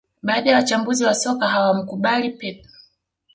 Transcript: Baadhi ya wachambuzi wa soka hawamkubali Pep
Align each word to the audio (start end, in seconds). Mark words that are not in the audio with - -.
Baadhi 0.23 0.49
ya 0.49 0.55
wachambuzi 0.55 1.03
wa 1.05 1.15
soka 1.15 1.47
hawamkubali 1.47 2.29
Pep 2.29 2.65